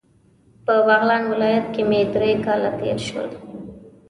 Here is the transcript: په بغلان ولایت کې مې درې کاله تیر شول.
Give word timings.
په 0.65 0.73
بغلان 0.87 1.23
ولایت 1.31 1.65
کې 1.73 1.81
مې 1.89 2.01
درې 2.13 2.31
کاله 2.45 2.69
تیر 2.79 2.97
شول. 3.07 3.29